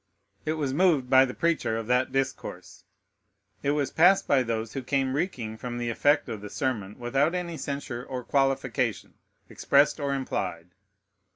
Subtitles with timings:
[0.47, 2.85] It was moved by the preacher of that discourse.
[3.61, 7.35] It was passed by those who came reeking from the effect of the sermon, without
[7.35, 9.13] any censure or qualification,
[9.47, 10.69] expressed or implied.